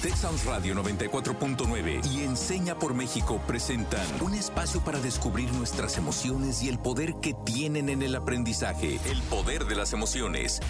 [0.00, 6.68] Texas Radio 94.9 y Enseña por México presentan un espacio para descubrir nuestras emociones y
[6.68, 9.02] el poder que tienen en el aprendizaje.
[9.10, 10.62] El poder de las emociones.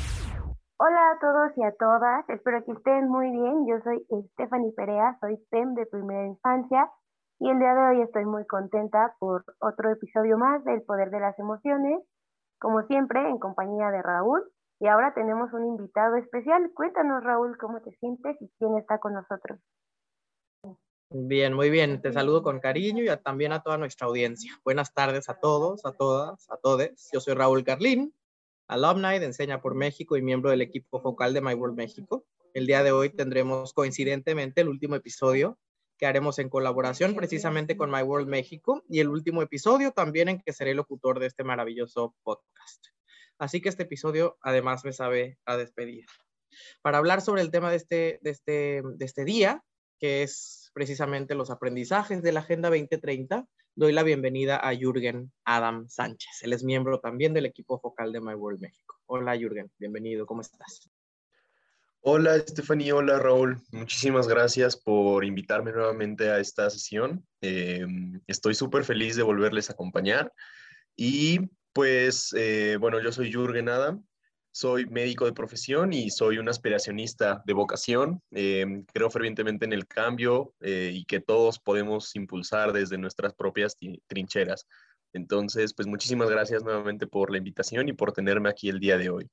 [0.80, 3.68] Hola a todos y a todas, espero que estén muy bien.
[3.68, 4.00] Yo soy
[4.32, 6.88] Stephanie Perea, soy PEM de primera infancia
[7.38, 11.20] y el día de hoy estoy muy contenta por otro episodio más del Poder de
[11.20, 12.00] las Emociones,
[12.58, 14.40] como siempre en compañía de Raúl.
[14.80, 16.70] Y ahora tenemos un invitado especial.
[16.74, 19.58] Cuéntanos, Raúl, cómo te sientes y quién está con nosotros.
[21.10, 22.00] Bien, muy bien.
[22.02, 24.52] Te saludo con cariño y también a toda nuestra audiencia.
[24.62, 27.08] Buenas tardes a todos, a todas, a todes.
[27.12, 28.14] Yo soy Raúl Carlín,
[28.68, 32.26] alumni de Enseña por México y miembro del equipo focal de My World México.
[32.52, 35.58] El día de hoy tendremos coincidentemente el último episodio
[35.96, 40.40] que haremos en colaboración precisamente con My World México y el último episodio también en
[40.40, 42.97] que seré locutor de este maravilloso podcast.
[43.38, 46.04] Así que este episodio además me sabe a despedir.
[46.82, 49.62] Para hablar sobre el tema de este, de este, de este día,
[49.98, 55.88] que es precisamente los aprendizajes de la Agenda 2030, doy la bienvenida a Jürgen Adam
[55.88, 56.42] Sánchez.
[56.42, 58.96] Él es miembro también del equipo focal de My World México.
[59.06, 60.90] Hola Jürgen, bienvenido, ¿cómo estás?
[62.00, 63.60] Hola Stephanie, hola Raúl.
[63.70, 67.24] Muchísimas gracias por invitarme nuevamente a esta sesión.
[67.40, 67.86] Eh,
[68.26, 70.32] estoy súper feliz de volverles a acompañar
[70.96, 71.40] y
[71.78, 74.04] pues eh, bueno, yo soy Jürgen Adam,
[74.50, 78.20] soy médico de profesión y soy un aspiracionista de vocación.
[78.32, 83.76] Eh, creo fervientemente en el cambio eh, y que todos podemos impulsar desde nuestras propias
[84.08, 84.66] trincheras.
[85.12, 89.10] Entonces, pues muchísimas gracias nuevamente por la invitación y por tenerme aquí el día de
[89.10, 89.30] hoy.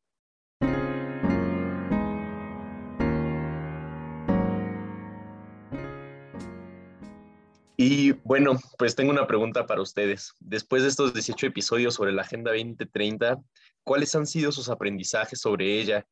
[7.78, 10.34] Y bueno, pues tengo una pregunta para ustedes.
[10.40, 13.42] Después de estos 18 episodios sobre la Agenda 2030,
[13.84, 16.06] ¿cuáles han sido sus aprendizajes sobre ella?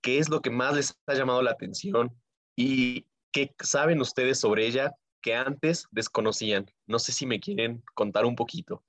[0.00, 2.10] ¿Qué es lo que más les ha llamado la atención?
[2.56, 6.66] ¿Y qué saben ustedes sobre ella que antes desconocían?
[6.86, 8.82] No sé si me quieren contar un poquito.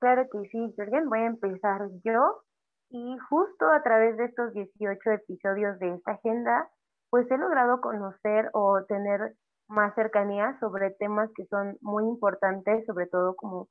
[0.00, 1.08] Claro que sí, Jorgen.
[1.08, 2.44] Voy a empezar yo.
[2.90, 6.68] Y justo a través de estos 18 episodios de esta agenda,
[7.08, 9.34] pues he logrado conocer o tener
[9.68, 13.68] más cercanía sobre temas que son muy importantes, sobre todo como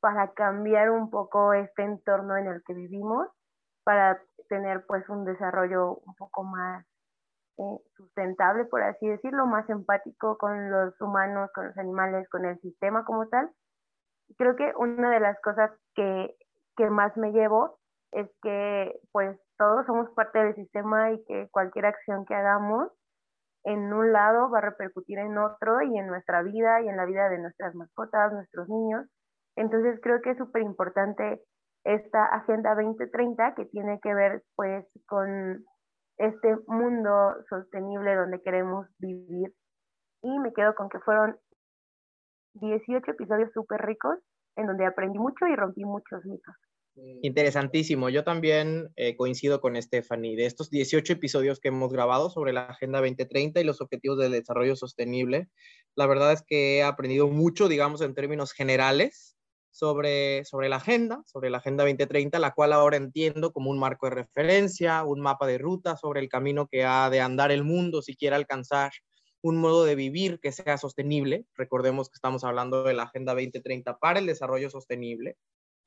[0.00, 3.28] para cambiar un poco este entorno en el que vivimos,
[3.84, 6.84] para tener pues un desarrollo un poco más
[7.58, 12.58] eh, sustentable, por así decirlo, más empático con los humanos, con los animales, con el
[12.60, 13.50] sistema como tal.
[14.36, 16.36] Creo que una de las cosas que,
[16.76, 17.78] que más me llevo
[18.12, 22.92] es que pues todos somos parte del sistema y que cualquier acción que hagamos
[23.64, 27.04] en un lado va a repercutir en otro y en nuestra vida y en la
[27.04, 29.06] vida de nuestras mascotas, nuestros niños.
[29.56, 31.42] Entonces creo que es súper importante
[31.84, 35.64] esta Agenda 2030 que tiene que ver pues con
[36.18, 39.52] este mundo sostenible donde queremos vivir.
[40.22, 41.36] Y me quedo con que fueron
[42.54, 44.18] 18 episodios súper ricos
[44.56, 46.54] en donde aprendí mucho y rompí muchos mitos.
[47.22, 48.10] Interesantísimo.
[48.10, 50.36] Yo también eh, coincido con Stephanie.
[50.36, 54.28] De estos 18 episodios que hemos grabado sobre la Agenda 2030 y los Objetivos de
[54.28, 55.48] Desarrollo Sostenible,
[55.96, 59.36] la verdad es que he aprendido mucho, digamos, en términos generales
[59.70, 64.06] sobre, sobre la agenda, sobre la Agenda 2030, la cual ahora entiendo como un marco
[64.06, 68.00] de referencia, un mapa de ruta sobre el camino que ha de andar el mundo
[68.00, 68.92] si quiere alcanzar
[69.40, 71.46] un modo de vivir que sea sostenible.
[71.54, 75.36] Recordemos que estamos hablando de la Agenda 2030 para el desarrollo sostenible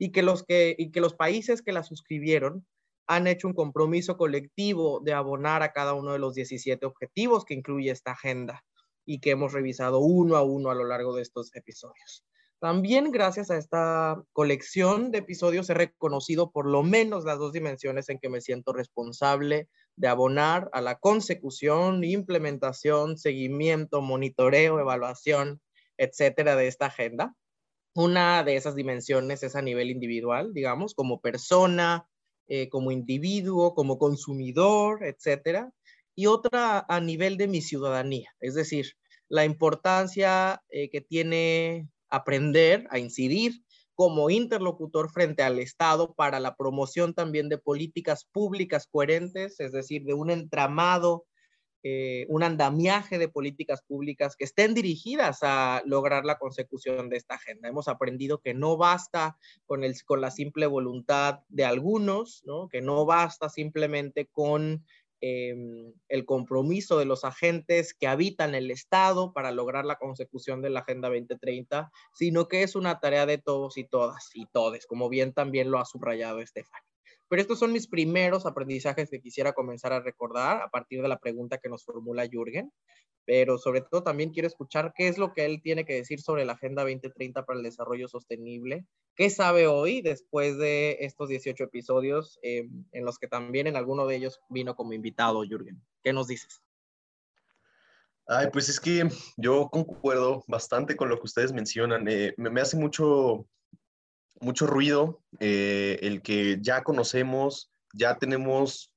[0.02, 2.66] y que los, que, y que los países que la suscribieron
[3.06, 7.54] han hecho un compromiso colectivo de abonar a cada uno de los 17 objetivos que
[7.54, 8.64] incluye esta agenda
[9.06, 12.24] y que hemos revisado uno a uno a lo largo de estos episodios.
[12.58, 18.08] También gracias a esta colección de episodios he reconocido por lo menos las dos dimensiones
[18.08, 25.60] en que me siento responsable de abonar a la consecución, implementación, seguimiento, monitoreo, evaluación,
[25.96, 27.36] etcétera, de esta agenda.
[27.94, 32.08] Una de esas dimensiones es a nivel individual, digamos, como persona,
[32.48, 35.70] eh, como individuo, como consumidor, etcétera.
[36.14, 38.92] Y otra a nivel de mi ciudadanía, es decir,
[39.28, 43.62] la importancia eh, que tiene aprender a incidir
[43.94, 50.04] como interlocutor frente al Estado para la promoción también de políticas públicas coherentes, es decir,
[50.04, 51.24] de un entramado
[51.84, 57.34] eh, un andamiaje de políticas públicas que estén dirigidas a lograr la consecución de esta
[57.34, 57.68] agenda.
[57.68, 59.36] Hemos aprendido que no basta
[59.66, 62.68] con, el, con la simple voluntad de algunos, ¿no?
[62.68, 64.84] que no basta simplemente con
[65.20, 70.70] em, el compromiso de los agentes que habitan el Estado para lograr la consecución de
[70.70, 75.08] la Agenda 2030, sino que es una tarea de todos y todas y todes, como
[75.08, 76.80] bien también lo ha subrayado Estefan.
[77.32, 81.18] Pero estos son mis primeros aprendizajes que quisiera comenzar a recordar a partir de la
[81.18, 82.70] pregunta que nos formula Jürgen.
[83.24, 86.44] pero sobre todo también quiero escuchar qué es lo que él tiene que decir sobre
[86.44, 88.84] la Agenda 2030 para el Desarrollo Sostenible.
[89.16, 94.06] ¿Qué sabe hoy después de estos 18 episodios eh, en los que también en alguno
[94.06, 95.82] de ellos vino como invitado, Jürgen?
[96.02, 96.60] ¿Qué nos dices?
[98.26, 99.08] Ay, pues es que
[99.38, 102.06] yo concuerdo bastante con lo que ustedes mencionan.
[102.08, 103.46] Eh, me, hace mucho,
[104.40, 108.92] mucho ruido eh, el que ya conocemos, ya tenemos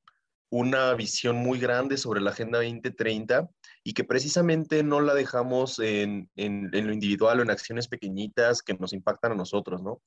[0.49, 3.49] una visión muy grande sobre la Agenda 2030
[3.83, 8.61] y que precisamente no la dejamos en, en, en, lo individual o en acciones pequeñitas
[8.61, 10.01] que nos impactan a nosotros, ¿no?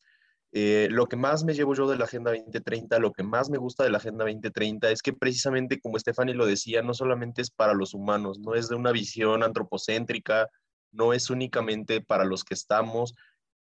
[0.52, 3.58] Eh, lo que más me llevo yo de la Agenda 2030, lo que más me
[3.58, 7.50] gusta de la Agenda 2030 es que precisamente, como Stephanie lo decía, no solamente es
[7.50, 10.48] para los humanos, no es de una visión antropocéntrica,
[10.90, 13.14] no es únicamente para los que estamos,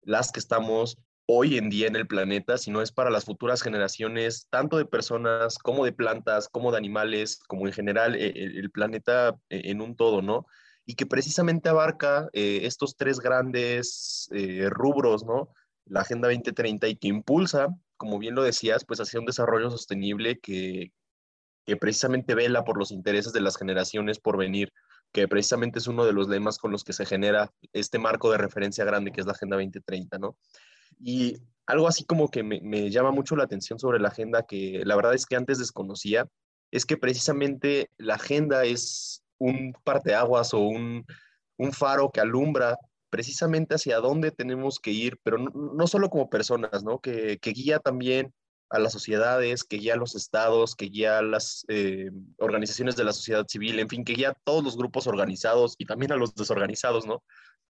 [0.04, 4.48] las que estamos hoy en día en el planeta, sino es para las futuras generaciones,
[4.50, 9.36] tanto de personas como de plantas, como de animales, como en general eh, el, planeta
[9.50, 10.45] eh, en un todo, ¿no?
[10.86, 14.30] Y que precisamente abarca estos tres grandes
[14.69, 15.50] rubros, ¿no?
[15.86, 17.68] la Agenda 2030 y que impulsa,
[17.98, 20.92] como bien lo decías, pues hacia un desarrollo sostenible que,
[21.66, 24.74] que precisamente vela por los intereses de las generaciones por venir,
[25.12, 28.38] que precisamente es uno de los lemas con los que se genera este marco de
[28.38, 30.38] referencia grande que es la Agenda 2030, ¿no?
[31.00, 34.96] Y algo así como que me, llama mucho la atención sobre la agenda, que la
[34.96, 36.28] verdad es que antes desconocía,
[36.72, 41.06] es que precisamente la agenda es un parteaguas o un,
[41.58, 42.78] un faro que alumbra
[43.10, 47.00] precisamente hacia dónde tenemos que ir, pero no, solo como personas, ¿no?
[47.00, 48.34] Que, guía también
[48.70, 53.06] a las sociedades, que guía a los estados, que guía a las eh, organizaciones de
[53.06, 56.18] la sociedad civil, en fin, que guía a todos los grupos organizados y también a
[56.18, 57.24] los desorganizados, ¿no?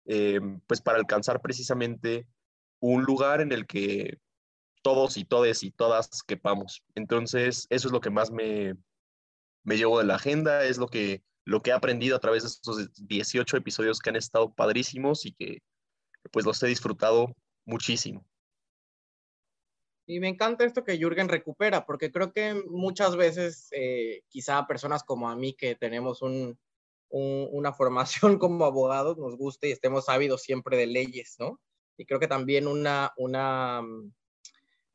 [0.05, 2.27] Eh, pues para alcanzar precisamente
[2.81, 4.19] un lugar en el que
[4.83, 6.83] todos y todes y todas quepamos.
[6.95, 8.75] Entonces, eso es lo que más me,
[9.63, 12.49] me llevo de la agenda, es lo que lo que he aprendido a través de
[12.49, 15.59] estos 18 episodios que han estado padrísimos y que
[16.31, 17.35] pues los he disfrutado
[17.65, 18.25] muchísimo.
[20.07, 25.05] Y me encanta esto que Jürgen recupera, porque creo que muchas veces, eh, quizá personas
[25.05, 26.59] como a mí que tenemos un,
[27.09, 31.61] una formación como abogados, nos guste y estemos ávidos siempre de leyes, ¿no?
[32.01, 33.83] Y creo que también una, una,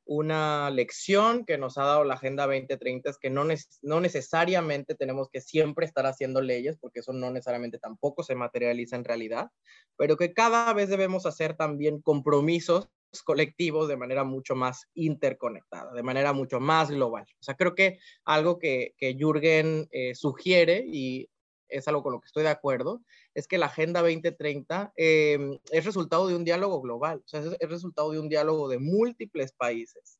[0.05, 3.45] una lección que nos ha dado la Agenda 2030 es que no,
[3.83, 8.95] no necesariamente tenemos que siempre estar haciendo leyes, porque eso no necesariamente tampoco se materializa
[8.95, 9.51] en realidad,
[9.97, 12.89] pero que cada vez debemos hacer también compromisos
[13.23, 17.25] colectivos de manera mucho más interconectada, de manera mucho más global.
[17.39, 21.29] O sea, creo que algo que, que Jürgen eh, sugiere, y
[21.69, 23.03] es algo con lo que estoy de acuerdo,
[23.35, 28.19] es que la Agenda 2030 em, es resultado de un diálogo global, es, resultado de
[28.19, 30.17] un diálogo de múltiples países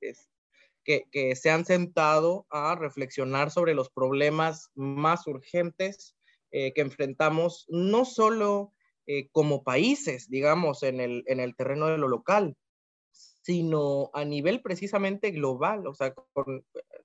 [0.84, 6.16] que, que, se han sentado a reflexionar sobre los problemas más urgentes
[6.52, 8.74] eh, que enfrentamos, no solo
[9.08, 12.56] eh, como países, digamos, en el, en el terreno de lo local,
[13.12, 15.88] sino a nivel precisamente global.
[15.88, 16.14] O sea,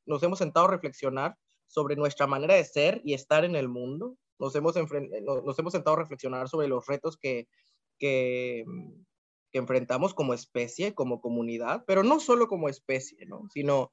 [0.07, 1.37] nos hemos sentado a reflexionar
[1.67, 5.97] sobre nuestra manera de ser y estar en el mundo, nos hemos, nos hemos sentado
[5.97, 7.47] a reflexionar sobre los retos que,
[7.99, 8.65] que,
[9.53, 13.49] que, enfrentamos como especie, como comunidad, pero no solo como especie, ¿no?
[13.53, 13.93] sino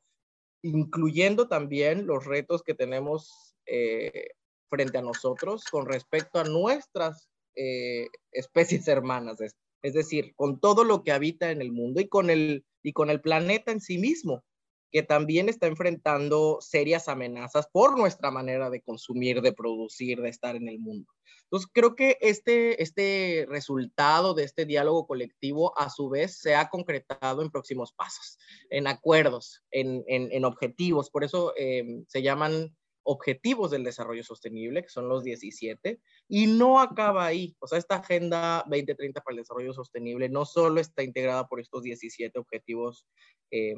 [0.63, 4.29] incluyendo también los retos que tenemos eh,
[4.69, 10.83] frente a nosotros con respecto a nuestras eh, especies hermanas, es, es, decir, con todo
[10.83, 13.97] lo que habita en el mundo y con el, y con el planeta en sí
[13.97, 14.43] mismo
[14.91, 20.55] que también está enfrentando serias amenazas por nuestra manera de consumir, de producir, de estar
[20.55, 21.11] en el mundo.
[21.43, 26.69] Entonces, creo que este, este resultado de este diálogo colectivo, a su vez, se ha
[26.69, 28.37] concretado en próximos pasos,
[28.69, 31.09] en acuerdos, en, en, objetivos.
[31.09, 36.81] Por eso eh, se llaman objetivos del desarrollo sostenible, que son los 17, y no
[36.81, 37.55] acaba ahí.
[37.59, 41.83] O sea, esta Agenda 2030 para el Desarrollo Sostenible no solo está integrada por estos
[41.83, 43.07] 17 objetivos
[43.51, 43.73] eh,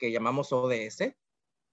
[0.00, 1.14] que llamamos ODS,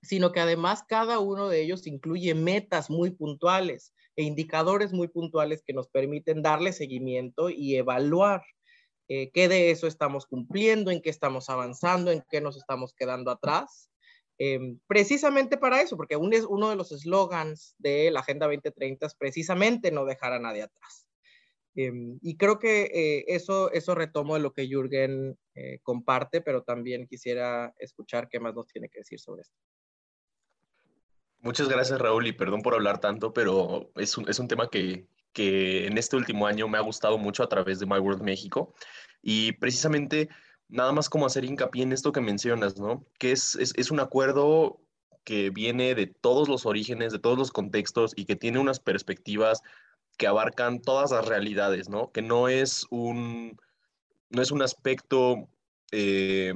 [0.04, 5.64] sino que además cada uno de ellos incluye metas muy puntuales e indicadores muy puntuales
[5.66, 8.44] que nos permiten darle seguimiento y evaluar
[9.08, 13.32] eh, qué de eso estamos cumpliendo, en qué estamos avanzando, en qué nos estamos quedando
[13.32, 13.90] atrás.
[14.38, 19.16] Em, precisamente para eso, porque es uno de los eslogans de la Agenda 2030 es
[19.16, 21.07] precisamente no dejar a nadie atrás.
[21.78, 26.64] Em, y creo que eh, eso, eso retomo de lo que Jürgen eh, comparte, pero
[26.64, 29.56] también quisiera escuchar qué más nos tiene que decir sobre esto.
[31.38, 35.06] Muchas gracias, Raúl, y perdón por hablar tanto, pero es un, es un tema que,
[35.34, 38.74] que, en este último año me ha gustado mucho a través de My World México.
[39.22, 40.30] Y precisamente,
[40.68, 43.06] nada más como hacer hincapié en esto que mencionas, ¿no?
[43.20, 44.82] Que es, es, es un acuerdo
[45.24, 49.62] que viene de todos los orígenes, de todos los contextos y que tiene unas perspectivas
[50.18, 52.12] que abarcan todas las realidades, ¿no?
[52.12, 53.58] Que no es un,
[54.30, 55.48] no es un aspecto
[55.92, 56.54] eh,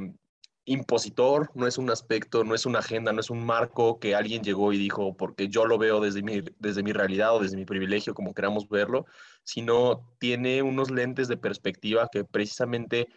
[0.65, 4.43] impositor, no es un aspecto, no es una agenda, no es un marco que alguien
[4.43, 7.65] llegó y dijo, porque yo lo veo desde mi, desde mi realidad o desde mi
[7.65, 9.05] privilegio, como queramos verlo,
[9.43, 13.07] sino tiene unos lentes de perspectiva que precisamente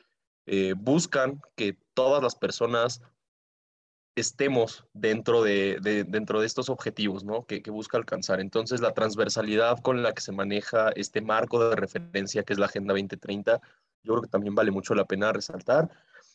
[0.47, 3.03] eh, buscan que todas las personas
[4.17, 5.79] estemos dentro de,
[6.09, 7.47] dentro de estos objetivos ¿no?
[7.47, 8.41] que, que, busca alcanzar.
[8.41, 12.67] Entonces, la transversalidad con la que se maneja este marco de referencia que es la
[12.67, 13.61] Agenda 2030,
[14.03, 15.91] yo creo que también vale mucho la pena resaltar.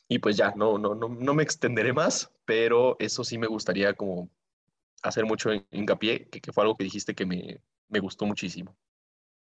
[0.07, 3.93] Y pues ya, no, no, no, no me extenderé más, pero eso sí me gustaría
[3.93, 4.29] como
[5.03, 8.75] hacer mucho hincapié, que, que fue algo que dijiste que me, me gustó muchísimo.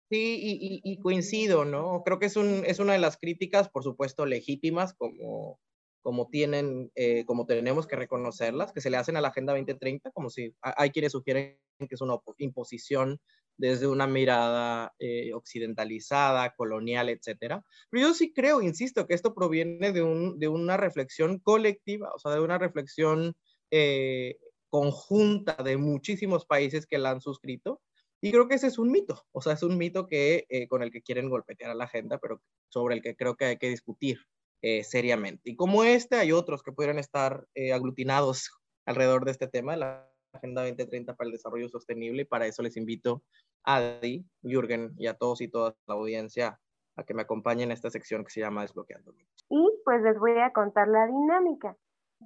[0.10, 2.04] Sí, y, y, coincido, ¿no?
[2.04, 5.58] Creo que es, un, es una de las críticas, por supuesto, legítimas, como,
[6.02, 10.12] como tienen, eh, como tenemos que reconocerlas, que se le hacen a la Agenda 2030,
[10.12, 13.20] como si hay quienes sugieren que es una imposición
[13.58, 17.64] desde una mirada eh, occidentalizada, colonial, etcétera.
[17.90, 22.20] Pero yo sí creo, insisto, que esto proviene de, un, de una reflexión colectiva, o
[22.20, 23.34] sea, de una reflexión
[23.70, 24.38] eh,
[24.70, 27.82] conjunta de muchísimos países que la han suscrito.
[28.22, 30.92] Y creo que ese es un mito, o sea, es un mito que, con el
[30.92, 32.40] que quieren golpetear a la agenda, pero
[32.70, 34.20] sobre el que creo que hay que discutir
[34.62, 35.50] eh, seriamente.
[35.50, 38.52] Y como este, hay otros que pudieran estar eh, aglutinados
[38.86, 42.78] alrededor de este tema, la Agenda 2030 para el Desarrollo Sostenible, y para eso les
[42.78, 43.24] invito
[43.64, 46.60] a Adi, Jürgen y a todos y todas la audiencia
[46.96, 49.14] a que me acompañen en esta sección que se llama Desbloqueando.
[49.50, 51.76] Y pues les voy a contar la dinámica.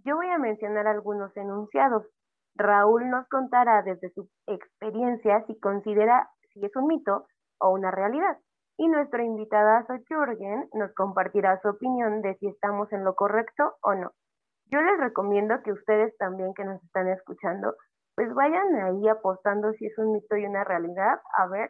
[0.05, 2.05] Yo voy a mencionar algunos enunciados.
[2.55, 7.27] Raúl nos contará desde su experiencia si considera si es un mito
[7.59, 8.37] o una realidad
[8.77, 13.93] y nuestro invitado Jürgen nos compartirá su opinión de si estamos en lo correcto o
[13.95, 14.11] no.
[14.65, 17.75] Yo les recomiendo que ustedes también que nos están escuchando,
[18.15, 21.69] pues vayan ahí apostando si es un mito y una realidad, a ver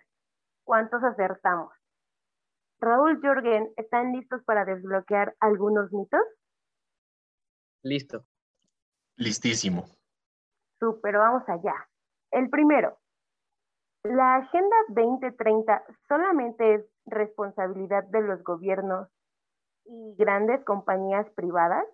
[0.63, 1.71] cuántos acertamos.
[2.79, 6.21] Raúl Jürgen, ¿están listos para desbloquear algunos mitos?
[7.83, 8.25] Listo.
[9.17, 9.85] Listísimo.
[10.79, 11.88] Súper, vamos allá.
[12.31, 12.97] El primero,
[14.03, 19.07] ¿la Agenda 2030 solamente es responsabilidad de los gobiernos
[19.85, 21.85] y grandes compañías privadas?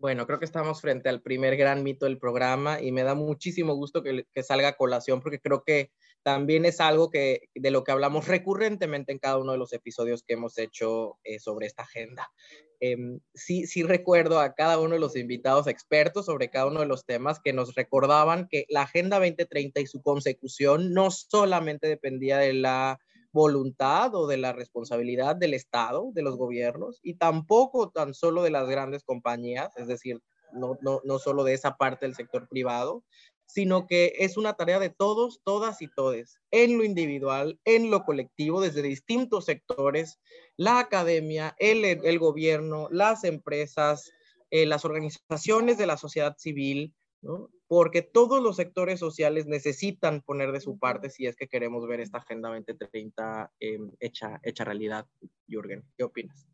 [0.00, 3.74] Bueno, creo que estamos frente al primer gran mito del programa y me da muchísimo
[3.74, 5.92] gusto que, salga a colación porque creo que
[6.22, 10.22] también es algo que, de lo que hablamos recurrentemente en cada uno de los episodios
[10.22, 12.32] que hemos hecho eh, sobre esta agenda.
[12.80, 16.86] Em, sí, sí recuerdo a cada uno de los invitados expertos sobre cada uno de
[16.86, 22.38] los temas que nos recordaban que la Agenda 2030 y su consecución no solamente dependía
[22.38, 22.98] de la
[23.32, 28.50] voluntad o de la responsabilidad del Estado, de los gobiernos, y tampoco tan solo de
[28.50, 30.20] las grandes compañías, es decir,
[30.52, 33.04] no, no, no solo de esa parte del sector privado,
[33.46, 38.04] sino que es una tarea de todos, todas y todes, en lo individual, en lo
[38.04, 40.20] colectivo, desde distintos sectores,
[40.56, 44.12] la academia, el, el gobierno, las empresas,
[44.50, 47.50] eh, las organizaciones de la sociedad civil, ¿no?
[47.70, 52.00] Porque todos los sectores sociales necesitan poner de su parte si es que queremos ver
[52.00, 55.06] esta Agenda 2030 eh, hecha, hecha realidad.
[55.46, 56.48] Jürgen, ¿qué opinas?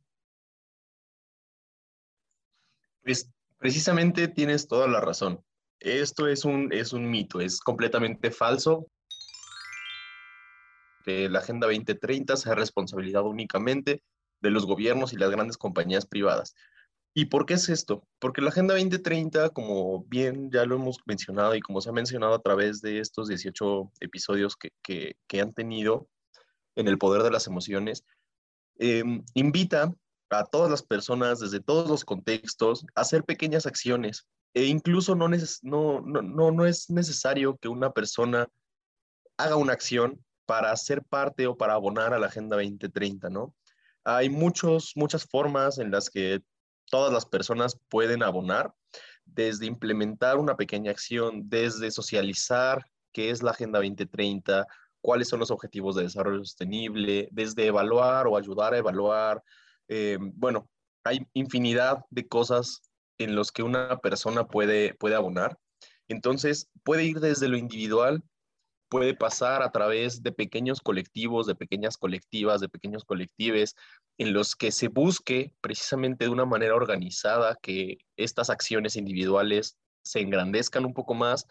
[3.03, 5.43] Pues precisamente tienes toda la razón.
[5.81, 8.87] Esto es un, es un mito, es completamente falso.
[11.03, 14.03] Que la Agenda 2030 sea responsabilidad únicamente
[14.43, 16.55] de los gobiernos y las grandes compañías privadas.
[17.19, 18.07] ¿Y por qué es esto?
[18.19, 22.35] Porque la Agenda 2030, como bien ya lo hemos mencionado y como se ha mencionado
[22.35, 26.11] a través de estos 18 episodios que, han tenido
[26.75, 28.05] en el poder de las emociones,
[28.79, 29.95] em, invita
[30.29, 35.31] a todas las personas desde todos los contextos a hacer pequeñas acciones e incluso no,
[35.63, 38.47] no, no, no es necesario que una persona
[39.39, 43.55] haga una acción para ser parte o para abonar a la Agenda 2030, ¿no?
[44.05, 46.43] Hay muchos, muchas formas en las que
[46.91, 48.75] todas las personas pueden abonar,
[49.25, 54.67] desde implementar una pequeña acción, desde socializar qué es la Agenda 2030,
[55.01, 59.43] cuáles son los objetivos de desarrollo sostenible, desde evaluar o ayudar a evaluar.
[59.89, 60.69] Eh, bueno,
[61.05, 62.83] hay infinidad de cosas
[63.19, 65.59] en los que una persona puede, puede abonar.
[66.09, 68.23] Entonces, puede ir desde lo individual,
[68.89, 73.75] puede pasar a través de pequeños colectivos, de pequeñas colectivas, de pequeños colectives,
[74.19, 80.21] en los que se busque precisamente de una manera organizada que estas acciones individuales se
[80.21, 81.47] engrandezcan un poco más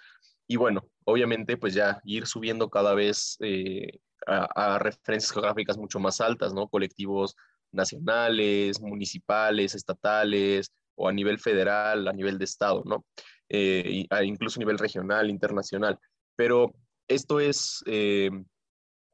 [0.48, 6.22] y bueno, obviamente pues ya ir subiendo cada vez eh, a, referencias geográficas mucho más
[6.22, 6.68] altas, ¿no?
[6.68, 7.36] Colectivos
[7.72, 13.06] nacionales, municipales, estatales, o a nivel federal, a nivel de Estado, ¿no?
[13.50, 16.00] eh, incluso a nivel regional, internacional.
[16.36, 16.74] Pero
[17.07, 18.29] esto es, eh,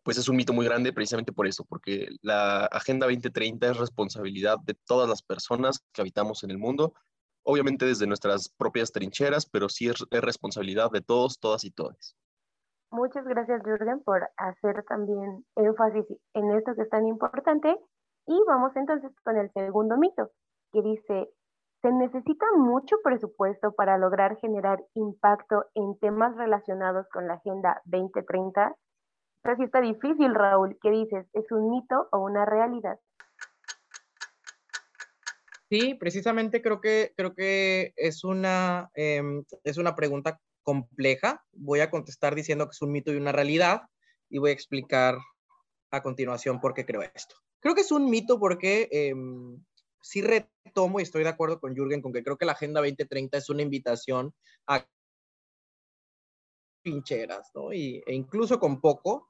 [0.04, 4.58] pues es un mito muy grande precisamente por eso, porque la Agenda 2030 es responsabilidad
[4.60, 6.94] de todas las personas que habitamos en el mundo,
[7.44, 12.16] obviamente desde nuestras propias trincheras, pero sí es, es responsabilidad de todos, todas y todas.
[12.92, 17.74] Muchas gracias, Jürgen, por hacer también énfasis en esto que es tan importante.
[18.28, 20.32] Y vamos entonces con el segundo mito,
[20.74, 21.30] que dice,
[21.82, 28.76] se necesita mucho presupuesto para lograr generar impacto en temas relacionados con la Agenda 2030.
[29.44, 30.78] Así está difícil, Raúl.
[30.82, 31.26] ¿Qué dices?
[31.34, 33.00] ¿Es un mito o una realidad?
[35.70, 41.44] Sí, precisamente creo que, creo que es, una, em, es una pregunta compleja.
[41.54, 43.82] Voy a contestar diciendo que es un mito y una realidad
[44.30, 45.18] y voy a explicar
[45.90, 47.36] a continuación por qué creo esto.
[47.60, 49.14] Creo que es un mito porque eh,
[50.02, 53.38] sí retomo y estoy de acuerdo con Jürgen con que creo que la Agenda 2030
[53.38, 54.34] es una invitación
[54.68, 54.86] a
[56.84, 57.74] pincheras, ¿no?
[57.74, 59.30] Y, e incluso con poco,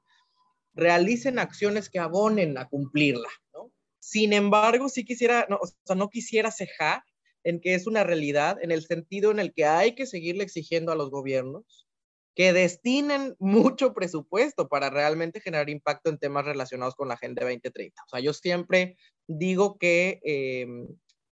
[0.74, 3.70] realicen acciones que abonen a cumplirla, ¿no?
[3.98, 7.04] Sin embargo, sí quisiera, o sea, no quisiera cejar
[7.44, 10.92] en que es una realidad en el sentido en el que hay que seguirle exigiendo
[10.92, 11.86] a los gobiernos
[12.34, 18.02] que destinen mucho presupuesto para realmente generar impacto en temas relacionados con la Agenda 2030.
[18.06, 18.96] O sea, yo siempre
[19.26, 20.88] digo que em,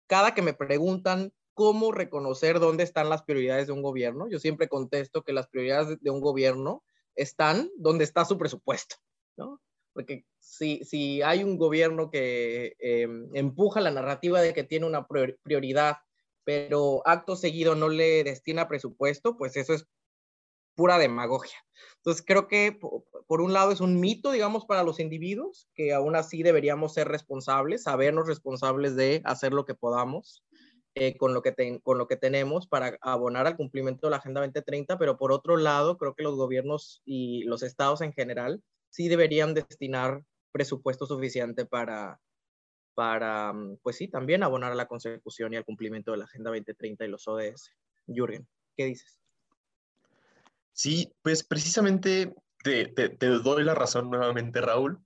[0.07, 4.69] cada que me preguntan cómo reconocer dónde están las prioridades de un gobierno, yo siempre
[4.69, 6.83] contesto que las prioridades de un gobierno
[7.15, 8.97] están donde está su presupuesto,
[9.37, 9.61] ¿no?
[9.95, 15.07] Porque si, si hay un gobierno que em, empuja la narrativa de que tiene una
[15.07, 15.99] prioridad,
[16.45, 19.87] pero acto seguido no le destina presupuesto, pues eso es
[20.75, 21.57] pura demagogia.
[21.97, 22.79] Entonces creo que
[23.27, 27.09] por un lado es un mito, digamos, para los individuos, que aún así deberíamos ser
[27.09, 30.45] responsables, sabernos responsables de hacer lo que podamos
[30.95, 34.41] eh, con, lo que con lo que tenemos para abonar al cumplimiento de la Agenda
[34.41, 39.09] 2030, pero por otro lado creo que los gobiernos y los estados en general sí
[39.09, 42.21] deberían destinar presupuesto suficiente para,
[42.95, 47.07] para, pues sí, también abonar a la consecución y al cumplimiento de la Agenda 2030
[47.07, 47.71] y los ODS.
[48.07, 49.22] Jürgen, ¿qué dices?
[50.73, 54.99] Sí, pues precisamente te, doy la razón nuevamente, Raúl.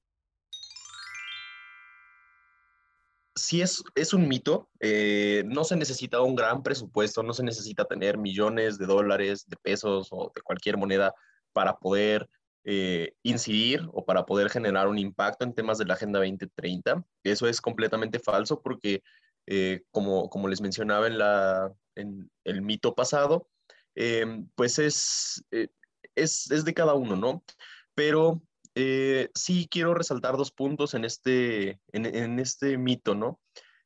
[3.34, 3.82] Sí es,
[4.14, 8.86] un mito, eh, no se necesita un gran presupuesto, no se necesita tener millones de
[8.86, 11.14] dólares, de pesos o de cualquier moneda
[11.52, 12.28] para poder
[12.64, 17.04] eh, incidir o para poder generar un impacto en temas de la Agenda 2030.
[17.24, 19.02] Eso es completamente falso porque,
[19.46, 23.48] eh, como, como les mencionaba en, la, en el mito pasado,
[23.96, 25.68] Em, pues es, eh,
[26.14, 27.42] es, es, de cada uno, ¿no?
[27.94, 28.42] Pero
[28.74, 33.40] eh, sí quiero resaltar dos puntos en este, en, este mito, ¿no?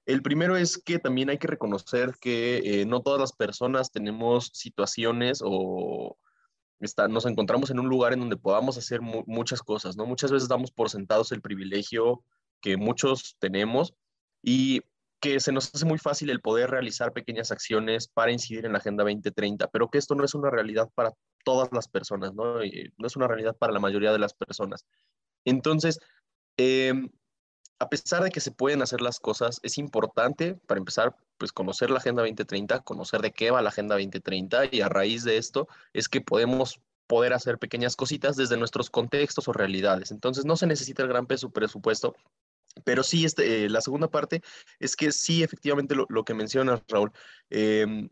[0.06, 4.50] El primero es que también hay que reconocer que eh, no todas las personas tenemos
[4.52, 6.18] situaciones o
[6.80, 10.06] está, nos encontramos en un lugar en donde podamos hacer muchas cosas, ¿no?
[10.06, 12.24] Muchas veces damos por sentados el privilegio
[12.60, 13.94] que muchos tenemos
[14.42, 14.82] y
[15.20, 18.78] que se nos hace muy fácil el poder realizar pequeñas acciones para incidir en la
[18.78, 21.12] Agenda 2030, pero que esto no es una realidad para
[21.44, 22.56] todas las personas, ¿no?
[22.56, 24.86] no es una realidad para la mayoría de las personas.
[25.44, 26.00] Entonces,
[26.56, 27.10] em,
[27.78, 31.90] a pesar de que se pueden hacer las cosas, es importante, para empezar, pues conocer
[31.90, 35.68] la Agenda 2030, conocer de qué va la Agenda 2030 y a raíz de esto
[35.92, 40.12] es que podemos poder hacer pequeñas cositas desde nuestros contextos o realidades.
[40.12, 42.14] Entonces, no se necesita el gran presupuesto
[42.84, 44.42] pero sí, este, eh, la segunda parte
[44.78, 47.12] es que sí, efectivamente, lo, que mencionas, Raúl,
[47.50, 48.08] em,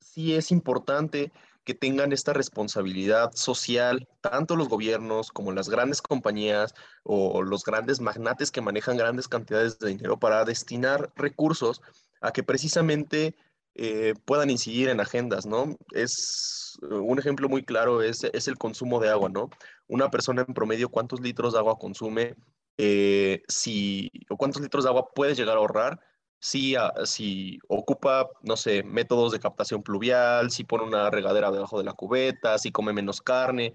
[0.00, 1.32] sí es importante
[1.64, 8.00] que tengan esta responsabilidad social, tanto los gobiernos como las grandes compañías o los grandes
[8.00, 11.82] magnates que manejan grandes cantidades de dinero para destinar recursos
[12.22, 13.36] a que precisamente
[13.74, 15.76] eh, puedan incidir en agendas, ¿no?
[15.92, 19.50] Es un ejemplo muy claro es, es el consumo de agua, ¿no?
[19.88, 22.34] Una persona en promedio, ¿cuántos litros de agua consume
[22.78, 26.00] eh, si, o cuántos litros de agua puedes llegar a ahorrar
[26.40, 31.78] si, ah, si ocupa, no sé, métodos de captación pluvial, si pone una regadera debajo
[31.78, 33.74] de la cubeta, si come menos carne,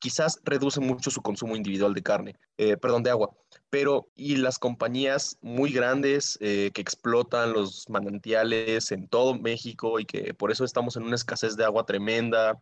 [0.00, 3.30] quizás reduce mucho su consumo individual de carne, eh, perdón, de agua.
[3.68, 10.06] Pero, y las compañías muy grandes eh, que explotan los manantiales en todo México y
[10.06, 12.60] que por eso estamos en una escasez de agua tremenda,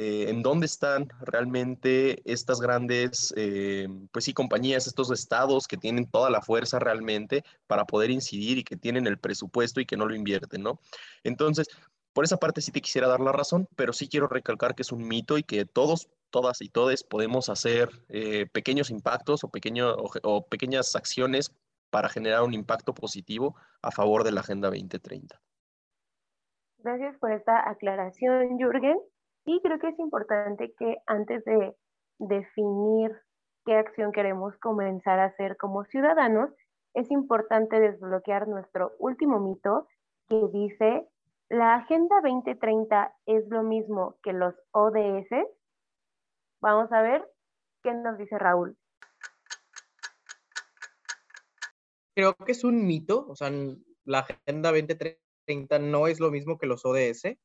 [0.00, 6.08] eh, en dónde están realmente estas grandes, eh, pues sí, compañías, estos estados que tienen
[6.08, 10.06] toda la fuerza realmente para poder incidir y que tienen el presupuesto y que no
[10.06, 10.78] lo invierten, ¿no?
[11.24, 11.66] Entonces,
[12.12, 14.92] por esa parte sí te quisiera dar la razón, pero sí quiero recalcar que es
[14.92, 19.50] un mito y que todos, todas y todes podemos hacer eh, pequeños impactos o,
[20.22, 21.52] o pequeñas acciones
[21.90, 25.42] para generar un impacto positivo a favor de la Agenda 2030.
[26.84, 29.00] Gracias por esta aclaración, Jürgen.
[29.48, 31.74] Y creo que es importante que antes de
[32.18, 33.18] definir
[33.64, 36.50] qué acción queremos comenzar a hacer como ciudadanos,
[36.92, 39.88] es importante desbloquear nuestro último mito
[40.28, 41.08] que dice,
[41.48, 45.30] ¿la Agenda 2030 es lo mismo que los ODS?
[46.60, 47.26] Vamos a ver
[47.82, 48.76] qué nos dice Raúl.
[52.14, 53.50] Creo que es un mito, o sea,
[54.04, 57.38] la Agenda 2030 no es lo mismo que los ODS,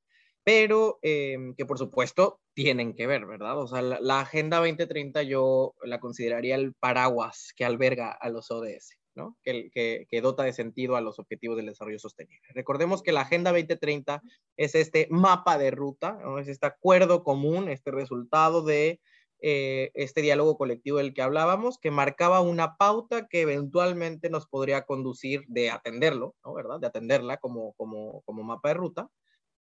[0.44, 3.58] pero em, que por supuesto tienen que ver, ¿verdad?
[3.60, 8.98] O sea, la, Agenda 2030 yo la consideraría el paraguas que alberga a los ODS.
[9.16, 9.38] ¿no?
[9.44, 9.70] Que,
[10.10, 12.48] que, dota de sentido a los objetivos del desarrollo sostenible.
[12.56, 14.24] Recordemos que la Agenda 2030
[14.58, 16.40] es este mapa de ruta, ¿no?
[16.40, 19.00] es este acuerdo común, este resultado de
[19.46, 24.86] eh, este diálogo colectivo del que hablábamos, que marcaba una pauta que eventualmente nos podría
[24.86, 26.54] conducir de atenderlo, ¿no?
[26.54, 26.80] ¿verdad?
[26.80, 29.10] De atenderla como, como, como mapa de ruta,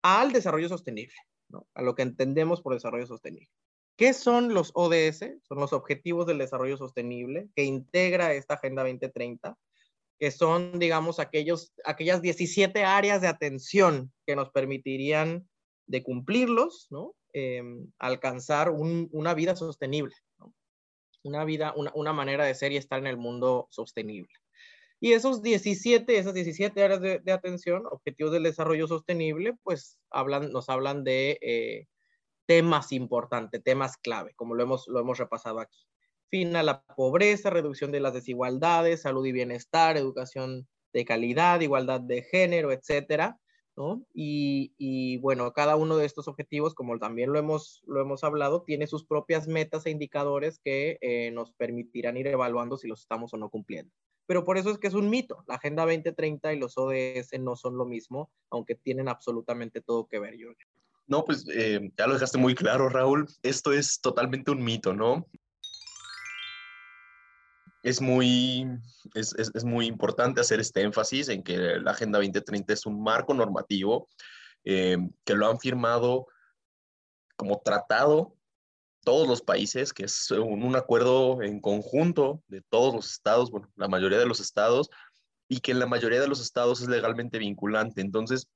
[0.07, 1.15] al desarrollo sostenible,
[1.73, 3.49] a lo que entendemos por desarrollo sostenible.
[3.97, 5.41] ¿Qué son los ODS?
[5.43, 9.57] Son los Objetivos del Desarrollo Sostenible que integra esta Agenda 2030,
[10.19, 15.49] que son, digamos, aquellos, aquellas 17 áreas de atención que nos permitirían
[15.87, 17.15] de cumplirlos, ¿no?
[17.33, 20.15] Em, alcanzar una vida sostenible,
[21.23, 24.33] una vida, una, manera de ser y estar en el mundo sostenible.
[24.99, 29.99] Y esos 17, esas 17 áreas de, atención, objetivos del desarrollo sostenible, pues
[30.51, 31.87] nos hablan de eh,
[32.47, 35.77] temas importantes, temas clave, como lo hemos, lo hemos repasado aquí.
[36.29, 42.01] Fin a la pobreza, reducción de las desigualdades, salud y bienestar, educación de calidad, igualdad
[42.01, 43.39] de género, etcétera.
[44.13, 48.87] Y, bueno, cada uno de estos objetivos, como también lo hemos, lo hemos hablado, tiene
[48.87, 53.37] sus propias metas e indicadores que eh, nos permitirán ir evaluando si los estamos o
[53.37, 53.93] no cumpliendo
[54.27, 55.43] pero por eso es que es un mito.
[55.47, 60.19] La Agenda 2030 y los ODS no son lo mismo, aunque tienen absolutamente todo que
[60.19, 60.67] ver, Jürgen.
[61.07, 63.27] No, pues eh, ya lo dejaste muy claro, Raúl.
[63.41, 65.25] Esto es totalmente un mito, ¿no?
[67.81, 68.67] Es muy,
[69.15, 73.01] es, es, es muy importante hacer este énfasis en que la Agenda 2030 es un
[73.01, 74.09] marco normativo
[74.65, 76.27] eh, que lo han firmado
[77.37, 78.36] como tratado
[79.07, 83.71] todos los países, que es un, un, acuerdo en conjunto de todos los estados, bueno,
[83.77, 84.89] la mayoría de los estados,
[85.47, 88.01] y que en la mayoría de los estados es legalmente vinculante.
[88.01, 88.49] Entonces,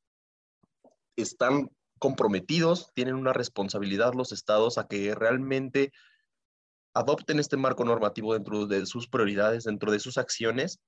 [1.15, 5.93] están comprometidos, tienen una responsabilidad los estados a que realmente
[6.93, 10.81] adopten este marco normativo dentro de sus prioridades, dentro de sus acciones,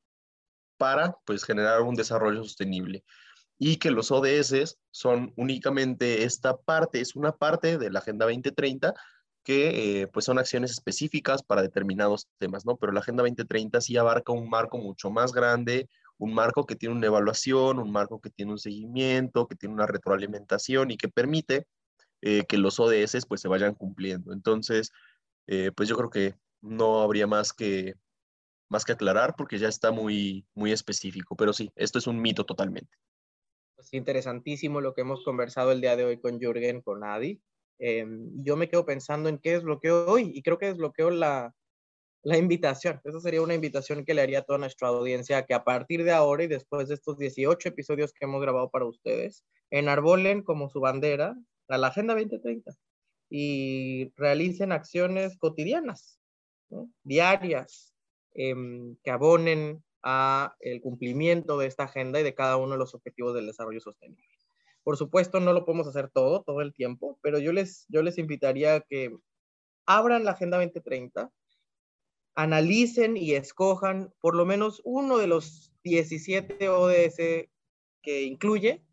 [0.76, 3.06] para pues generar un desarrollo sostenible.
[3.58, 8.94] Y que los ODS son únicamente esta parte, es una parte de la Agenda 2030,
[9.44, 12.78] que eh, pues son acciones específicas para determinados temas, ¿no?
[12.78, 16.96] Pero la Agenda 2030 sí abarca un marco mucho más grande, un marco que tiene
[16.96, 21.68] una evaluación, un marco que tiene un seguimiento, que tiene una retroalimentación y que permite
[22.22, 24.32] eh, que los ODS pues se vayan cumpliendo.
[24.32, 24.92] Entonces,
[25.48, 27.96] eh, pues yo creo que no habría más que,
[28.70, 32.46] más que aclarar porque ya está muy, muy específico, pero sí, esto es un mito
[32.46, 32.98] totalmente.
[33.76, 37.42] Pues interesantísimo lo que hemos conversado el día de hoy con Jürgen, con Adi.
[37.80, 41.54] Em, yo me quedo pensando en qué desbloqueo hoy y creo que desbloqueo la,
[42.24, 43.02] la invitación.
[43.04, 46.12] Esa sería una invitación que le haría a toda nuestra audiencia que a partir de
[46.12, 50.80] ahora y después de estos 18 episodios que hemos grabado para ustedes, enarbolen como su
[50.80, 51.36] bandera
[51.78, 52.72] la Agenda 2030
[53.30, 56.20] y realicen acciones cotidianas,
[57.04, 57.94] diarias,
[58.34, 62.94] em, que abonen a el cumplimiento de esta agenda y de cada uno de los
[62.94, 64.33] objetivos del desarrollo sostenible.
[64.84, 68.18] Por supuesto, no lo podemos hacer todo, todo el tiempo, pero yo les, yo les
[68.18, 69.16] invitaría a que
[69.86, 71.32] abran la Agenda 2030,
[72.36, 77.48] analicen y escojan por lo menos uno de los 17 ODS
[78.02, 78.84] que incluye,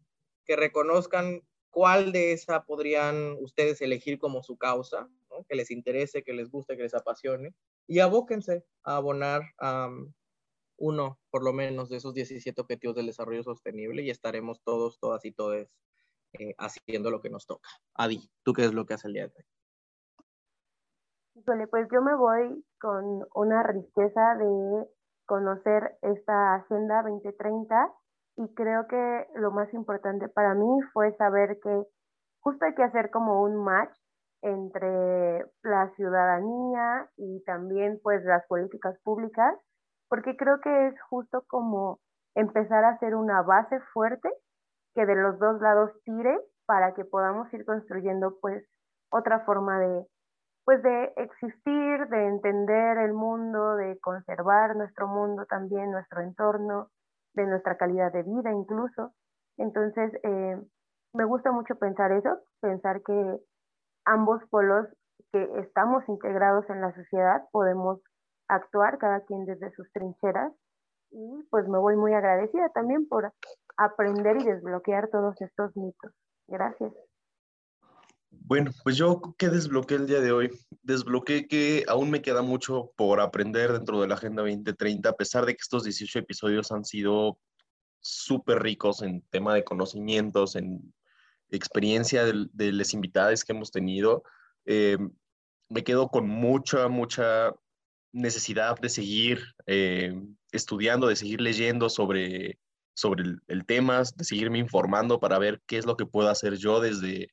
[0.47, 5.09] que reconozcan cuál de esa podrían ustedes elegir como su causa,
[5.49, 7.55] que les interese, que les guste, que les apasione,
[7.87, 9.91] y abóquense a abonar a
[10.81, 15.25] uno, por lo menos, de esos 17 objetivos del desarrollo sostenible y estaremos todos, todas
[15.25, 15.69] y todos
[16.33, 17.69] eh, haciendo lo que nos toca.
[17.95, 19.45] Adi, ¿tú qué es lo que hace el día de hoy?
[21.71, 24.87] pues yo me voy con una riqueza de
[25.27, 27.93] conocer esta Agenda 2030
[28.37, 31.83] y creo que lo más importante para mí fue saber que
[32.41, 33.95] justo hay que hacer como un match
[34.43, 39.55] entre la ciudadanía y también pues las políticas públicas,
[40.11, 42.01] porque creo que es justo como
[42.35, 44.29] empezar a hacer una base fuerte
[44.95, 48.63] que de los dos lados tire para que podamos ir construyendo pues
[49.11, 50.07] otra forma de
[50.65, 56.91] pues de existir, de entender el mundo, de conservar nuestro mundo también, nuestro entorno,
[57.35, 59.13] de nuestra calidad de vida incluso.
[59.57, 60.61] Entonces, eh,
[61.15, 63.39] me gusta mucho pensar eso, pensar que
[64.05, 64.87] ambos polos
[65.33, 68.01] que estamos integrados en la sociedad podemos
[68.51, 70.53] actuar cada quien desde sus trincheras
[71.11, 73.33] y pues me voy muy agradecida también por
[73.77, 76.13] aprender y desbloquear todos estos mitos.
[76.47, 76.93] Gracias.
[78.31, 80.51] Bueno, pues yo que desbloqueé el día de hoy,
[80.83, 85.47] desbloqueé que aún me queda mucho por aprender dentro de la Agenda 2030, a pesar
[85.47, 87.39] de que estos 18 episodios han sido
[88.01, 90.95] súper ricos en tema de conocimientos, en
[91.51, 94.23] experiencia de, las invitadas que hemos tenido.
[94.65, 94.97] Eh,
[95.69, 97.53] me quedo con mucha, mucha
[98.13, 100.13] necesidad de seguir eh,
[100.53, 102.59] estudiando, de seguir leyendo sobre,
[102.95, 106.81] sobre el, tema, de seguirme informando para ver qué es lo que puedo hacer yo
[106.81, 107.33] desde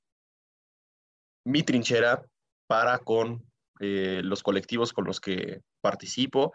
[1.44, 2.26] mi trinchera
[2.68, 3.44] para con
[3.80, 6.54] eh, los colectivos con los que participo.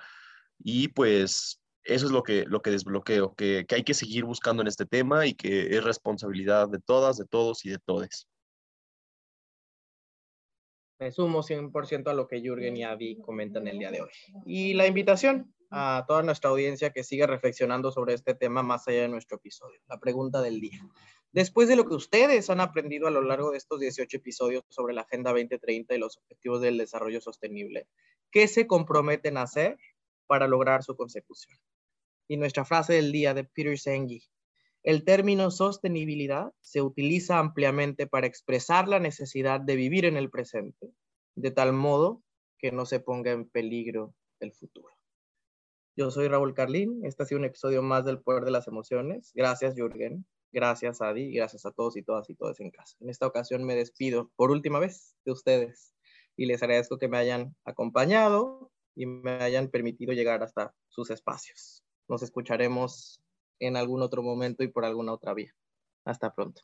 [0.59, 4.63] Y pues eso es lo que, lo que desbloqueo, que, que hay que seguir buscando
[4.63, 8.29] en este tema y que es responsabilidad de todas, de todos y de todes.
[11.03, 14.11] Me sumo 100% a lo que Jürgen y Avi comentan el día de hoy.
[14.47, 19.03] Y la invitación a toda nuestra audiencia que siga reflexionando sobre este tema más allá
[19.03, 19.81] de nuestro episodio.
[19.89, 20.79] La pregunta del día.
[21.33, 24.95] Después de lo que ustedes han aprendido a lo largo de estos 18 episodios sobre
[24.95, 27.89] la Agenda 2030 y los Objetivos del Desarrollo Sostenible,
[28.31, 29.79] ¿qué se comprometen a hacer
[30.29, 31.59] para lograr su consecución?
[32.29, 34.21] Y nuestra frase del día de Peter Senge.
[34.83, 40.93] El término sostenibilidad se utiliza ampliamente para expresar la necesidad de vivir en el presente,
[41.37, 42.23] de tal modo
[42.59, 44.93] que no se ponga en peligro el futuro.
[45.95, 49.31] Yo soy Raúl Carlín, este ha sido un episodio más del Poder de las Emociones.
[49.35, 50.27] Gracias, Jürgen.
[50.51, 51.33] Gracias, Adi.
[51.33, 52.97] Gracias a todos y todas y todos en casa.
[53.01, 55.95] En esta ocasión me despido por última vez de ustedes
[56.37, 61.85] y les agradezco que me hayan acompañado y me hayan permitido llegar hasta sus espacios.
[62.09, 63.23] Nos escucharemos
[63.63, 65.55] en algún otro momento y por alguna otra vía.
[66.05, 66.63] Hasta pronto.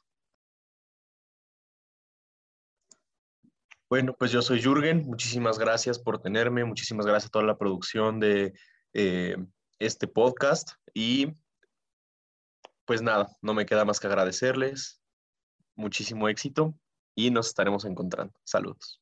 [3.88, 8.20] Bueno, pues yo soy Jürgen, muchísimas gracias por tenerme, muchísimas gracias a toda la producción
[8.20, 8.52] de
[8.92, 9.36] eh,
[9.78, 11.34] este podcast y
[12.84, 15.00] pues nada, no me queda más que agradecerles,
[15.74, 16.74] muchísimo éxito
[17.14, 18.34] y nos estaremos encontrando.
[18.44, 19.00] Saludos.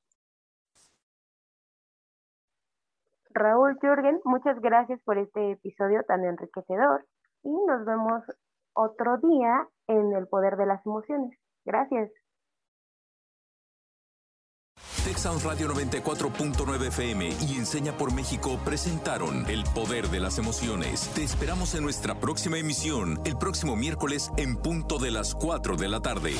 [3.30, 7.06] Raúl Jürgen, muchas gracias por este episodio tan enriquecedor
[7.46, 8.22] y nos vemos
[8.74, 11.38] otro día en el poder de las emociones.
[11.64, 12.10] Gracias.
[15.04, 21.08] Texas Radio 94.9 FM y Enseña por México presentaron El Poder de las Emociones.
[21.14, 25.88] Te esperamos en nuestra próxima emisión, el próximo miércoles en punto de las 4 de
[25.88, 26.32] la tarde.